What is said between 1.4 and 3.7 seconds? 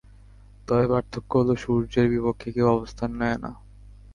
হলো, সূর্যের বিপক্ষে কেউ অবস্থান নেয় না।